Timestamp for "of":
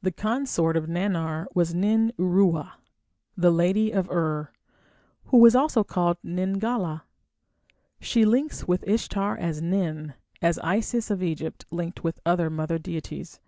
0.78-0.86, 3.90-4.08, 11.10-11.22